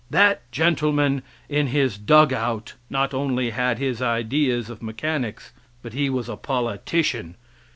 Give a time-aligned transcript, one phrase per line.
[0.09, 5.51] That gentleman in his dugout not only had his ideas of mechanics,
[5.83, 7.35] but he was a politician.